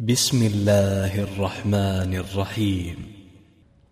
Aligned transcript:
بسم 0.00 0.46
الله 0.46 1.22
الرحمن 1.22 2.14
الرحيم. 2.14 2.96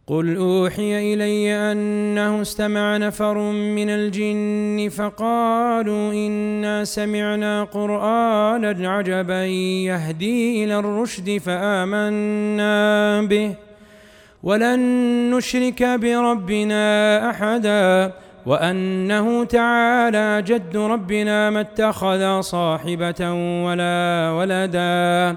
قل 0.07 0.37
أوحي 0.37 1.15
إلي 1.15 1.73
أنه 1.73 2.43
استمع 2.43 2.97
نفر 2.97 3.39
من 3.51 3.91
الجن 3.91 4.89
فقالوا 4.89 6.13
إنا 6.13 6.85
سمعنا 6.85 7.65
قرآنا 7.65 8.91
عجبا 8.91 9.45
يهدي 9.45 10.65
إلى 10.65 10.79
الرشد 10.79 11.39
فآمنا 11.39 13.23
به. 13.23 13.55
ولن 14.43 14.81
نشرك 15.35 15.83
بربنا 15.83 16.85
أحدا. 17.31 18.13
وأنه 18.47 19.45
تعالى 19.45 20.43
جد 20.43 20.77
ربنا 20.77 21.51
ما 21.51 21.61
اتخذ 21.61 22.41
صاحبة 22.41 23.33
ولا 23.65 24.31
ولدا. 24.39 25.37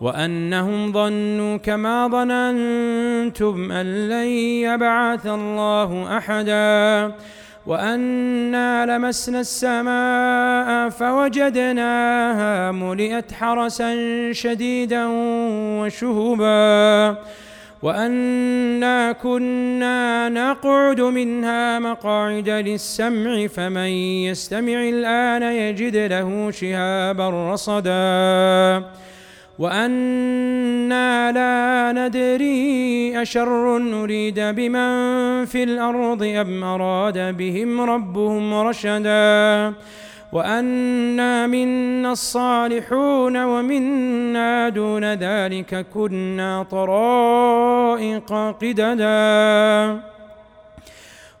وأنهم 0.00 0.92
ظنوا 0.92 1.56
كما 1.56 2.08
ظننتم 2.08 3.72
أن 3.72 4.08
لن 4.08 4.28
يبعث 4.68 5.26
الله 5.26 6.16
أحدا. 6.16 7.14
وأنا 7.66 8.86
لمسنا 8.86 9.40
السماء 9.40 10.88
فوجدناها 10.88 12.72
ملئت 12.72 13.32
حرسا 13.32 13.92
شديدا 14.32 15.06
وشهبا 15.80 17.16
وأنا 17.82 19.12
كنا 19.12 20.28
نقعد 20.28 21.00
منها 21.00 21.78
مقاعد 21.78 22.48
للسمع 22.48 23.46
فمن 23.46 23.88
يستمع 24.28 24.88
الآن 24.88 25.42
يجد 25.42 25.96
له 25.96 26.50
شهابا 26.50 27.52
رصدا. 27.52 28.84
وأنا 29.58 31.32
لا 31.32 31.92
ندري 31.92 33.22
اشر 33.22 33.78
نريد 33.78 34.40
بمن 34.40 35.44
في 35.44 35.62
الأرض 35.62 36.22
ام 36.22 36.64
اراد 36.64 37.36
بهم 37.36 37.80
ربهم 37.80 38.54
رشدا 38.54 39.72
وانا 40.32 41.46
منا 41.46 42.12
الصالحون 42.12 43.44
ومنا 43.44 44.68
دون 44.68 45.14
ذلك 45.14 45.86
كنا 45.94 46.62
طرائق 46.70 48.32
قددا 48.32 50.00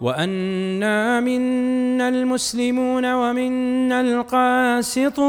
وأنا 0.00 1.20
منا 1.20 2.08
المسلمون 2.08 3.12
ومنا 3.12 4.00
القاسطون. 4.00 5.20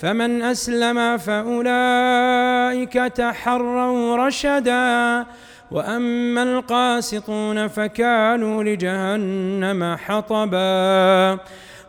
فمن 0.00 0.42
أسلم 0.42 1.16
فأولئك 1.16 2.92
تحروا 2.92 4.16
رشدا. 4.16 5.26
وأما 5.70 6.42
القاسطون 6.42 7.68
فكانوا 7.68 8.64
لجهنم 8.64 9.96
حطبا. 9.96 11.38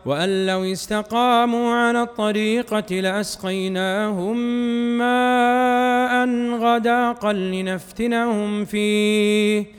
وأن 0.06 0.46
لو 0.46 0.64
استقاموا 0.64 1.74
على 1.74 2.02
الطريقة 2.02 3.00
لأسقيناهم 3.00 4.36
ماء 4.98 6.28
غداقا 6.58 7.32
لنفتنهم 7.32 8.64
فيه. 8.64 9.78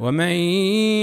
ومن 0.00 0.34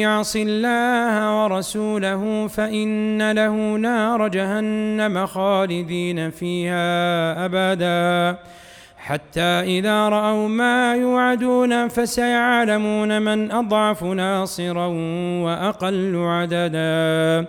يعص 0.04 0.36
الله 0.36 1.44
ورسوله 1.44 2.48
فان 2.48 3.32
له 3.32 3.76
نار 3.76 4.28
جهنم 4.28 5.26
خالدين 5.26 6.30
فيها 6.30 7.46
ابدا 7.46 8.40
حتى 8.98 9.42
اذا 9.80 10.10
راوا 10.10 10.48
ما 10.48 10.96
يوعدون 10.96 11.88
فسيعلمون 11.88 13.22
من 13.22 13.52
اضعف 13.52 14.04
ناصرا 14.04 14.86
واقل 15.44 16.16
عددا 16.16 17.48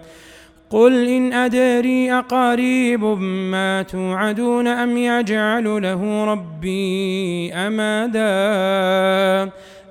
قل 0.70 1.08
ان 1.08 1.32
ادري 1.32 2.12
اقريب 2.12 3.04
ما 3.24 3.82
توعدون 3.82 4.68
ام 4.68 4.96
يجعل 4.96 5.82
له 5.82 6.24
ربي 6.24 7.54
امدا 7.54 8.32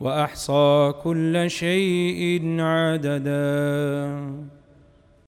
وأحصى 0.00 0.92
كل 1.02 1.50
شيء 1.50 2.60
عددا. 2.60 4.55